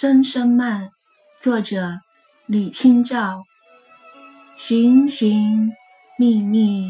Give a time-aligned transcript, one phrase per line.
[0.00, 0.92] 声声慢，
[1.36, 1.98] 作者
[2.46, 3.42] 李清照。
[4.56, 5.72] 寻寻
[6.16, 6.88] 觅觅，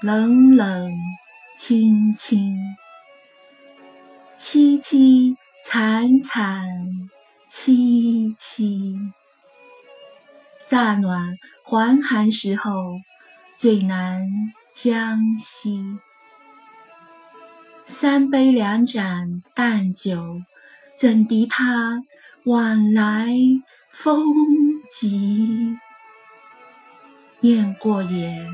[0.00, 0.92] 冷冷
[1.58, 2.56] 清清，
[4.38, 5.34] 凄凄
[5.64, 6.64] 惨惨
[7.48, 8.96] 戚戚。
[10.64, 12.70] 乍暖还寒时候，
[13.56, 14.22] 最难
[14.72, 15.98] 将息。
[17.84, 20.40] 三杯两盏淡酒。
[20.96, 22.02] 怎敌他
[22.44, 23.34] 晚来
[23.90, 24.24] 风
[24.88, 25.76] 急？
[27.40, 28.46] 雁过也，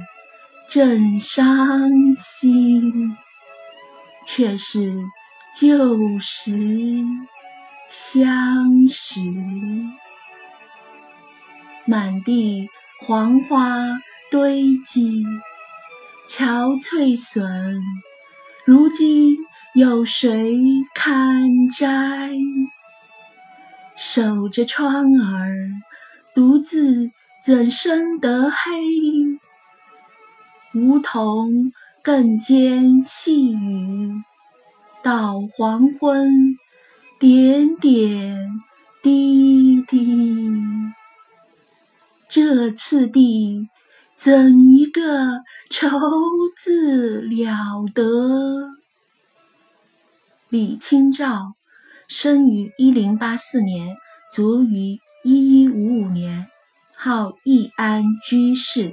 [0.68, 3.16] 正伤心。
[4.26, 4.92] 却是
[5.54, 6.52] 旧时
[7.90, 9.20] 相识。
[11.84, 12.68] 满地
[13.00, 13.98] 黄花
[14.30, 15.22] 堆积，
[16.26, 17.82] 憔悴损。
[18.64, 19.36] 如今。
[19.72, 20.58] 有谁
[20.96, 22.30] 堪摘？
[23.96, 25.56] 守着窗儿，
[26.34, 27.10] 独自
[27.42, 28.60] 怎生得黑？
[30.74, 34.12] 梧桐更兼细雨，
[35.02, 36.54] 到黄昏，
[37.18, 38.60] 点点
[39.02, 40.52] 滴滴。
[42.28, 43.70] 这次第，
[44.12, 45.88] 怎一个愁
[46.58, 48.68] 字了得！
[50.50, 51.54] 李清照
[52.10, 53.96] 生于一零八四年，
[54.32, 56.48] 卒于一一五五年，
[56.96, 58.92] 号易安居士。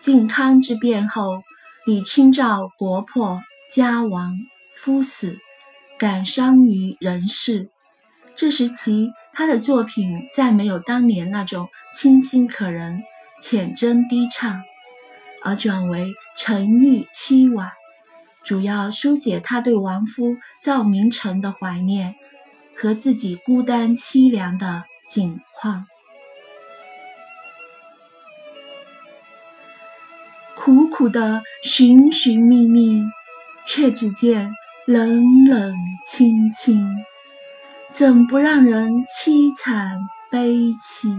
[0.00, 1.42] 靖康之变后，
[1.84, 4.32] 李清照国破家亡，
[4.74, 5.36] 夫死，
[5.98, 7.68] 感伤于人世。
[8.34, 13.02] 这时期，他的作品再没有当年那种清新可人、
[13.42, 14.62] 浅真低唱，
[15.42, 17.70] 而转为沉郁凄婉。
[18.44, 22.14] 主要书写他对亡夫赵明诚的怀念
[22.76, 25.86] 和自己孤单凄凉的景况。
[30.54, 33.02] 苦苦的寻寻觅觅，
[33.66, 34.50] 却只见
[34.86, 35.74] 冷冷
[36.06, 36.86] 清清，
[37.90, 39.98] 怎不让人凄惨
[40.30, 41.14] 悲戚？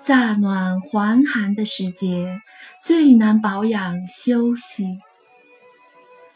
[0.00, 2.40] 乍暖还寒的时节，
[2.80, 4.98] 最难保养休息。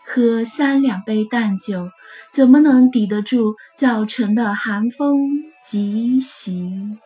[0.08, 1.90] 喝三两杯淡酒，
[2.30, 5.18] 怎么能抵得住早晨的寒风
[5.64, 6.96] 疾袭？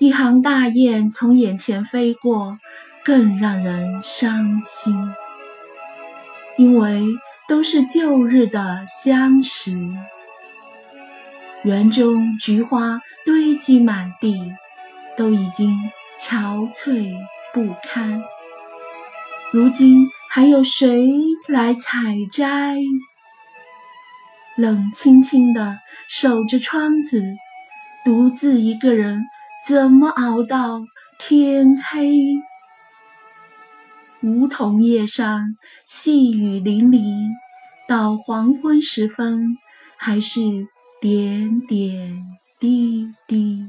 [0.00, 2.58] 一行大雁从眼前飞过，
[3.04, 4.92] 更让人伤心，
[6.58, 7.04] 因为
[7.48, 9.78] 都是旧日的相识。
[11.62, 14.52] 园中菊花堆积满地，
[15.16, 15.78] 都已经
[16.18, 17.14] 憔悴
[17.54, 18.20] 不堪。
[19.52, 20.08] 如今。
[20.34, 21.12] 还有谁
[21.46, 22.78] 来采摘？
[24.56, 27.22] 冷清清的守着窗子，
[28.02, 29.26] 独自一个人，
[29.68, 30.80] 怎么熬到
[31.18, 32.18] 天黑？
[34.22, 37.28] 梧桐叶上细雨淋漓，
[37.86, 39.58] 到黄昏时分，
[39.98, 40.40] 还是
[40.98, 42.24] 点点
[42.58, 43.66] 滴滴。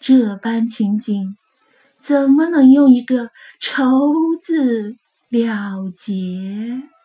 [0.00, 1.36] 这般情景。
[1.98, 4.96] 怎么能用一个“愁”字
[5.30, 6.97] 了结？